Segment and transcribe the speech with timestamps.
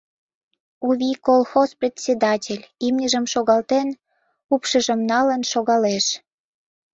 [0.85, 3.87] «У вий» колхоз председатель, имньыжым шогалтен,
[4.53, 6.05] упшыжым налын шогалеш.